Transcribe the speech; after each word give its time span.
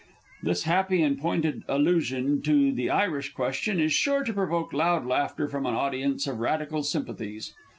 _(This 0.43 0.63
happy 0.63 1.03
and 1.03 1.15
pointed 1.19 1.61
allusion 1.67 2.41
to 2.41 2.71
the 2.71 2.89
Irish 2.89 3.33
Question 3.33 3.79
is 3.79 3.93
sure 3.93 4.23
to 4.23 4.33
provoke 4.33 4.73
loud 4.73 5.05
laughter 5.05 5.47
from 5.47 5.67
an 5.67 5.75
audience 5.75 6.25
of 6.25 6.39
Radical 6.39 6.81
sympathies. 6.81 7.53